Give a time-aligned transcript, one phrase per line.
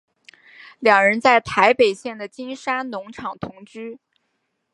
[0.79, 3.99] 两人在台北县的金山农场同居。